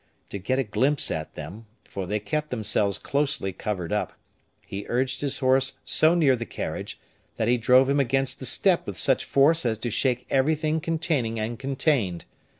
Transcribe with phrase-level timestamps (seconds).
[0.31, 4.13] To get a glimpse at them, for they kept themselves closely covered up,
[4.65, 6.99] he urged his horse so near the carriage,
[7.37, 11.39] that he drove him against the step with such force as to shake everything containing
[11.39, 12.25] and contained.